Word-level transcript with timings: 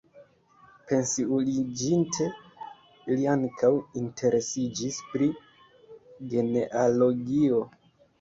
Pensiuliĝinte 0.91 2.29
li 3.11 3.27
ankaŭ 3.33 3.69
interesiĝis 4.01 4.97
pri 5.11 5.29
genealogio. 6.33 7.61